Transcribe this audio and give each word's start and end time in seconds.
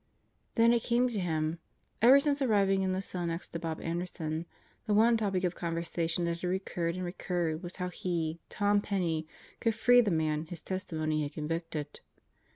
Then 0.55 0.73
it 0.73 0.81
came 0.81 1.09
to 1.09 1.19
him. 1.19 1.59
Ever 2.01 2.19
since 2.19 2.41
arriving 2.41 2.81
in 2.81 2.91
the 2.91 3.03
cell 3.03 3.27
next 3.27 3.49
to 3.49 3.59
Bob 3.59 3.79
Anderson, 3.81 4.47
the 4.87 4.95
one 4.95 5.15
topic 5.15 5.43
of 5.43 5.53
conversation 5.53 6.25
that 6.25 6.41
had 6.41 6.49
recurred 6.49 6.95
and 6.95 7.05
recurred 7.05 7.61
was 7.61 7.75
how 7.75 7.89
he, 7.89 8.39
Tom 8.49 8.81
Penney, 8.81 9.27
could 9.59 9.75
free 9.75 10.01
the 10.01 10.09
man 10.09 10.47
his 10.47 10.63
testimony 10.63 11.21
had 11.21 11.33
convicted. 11.33 11.99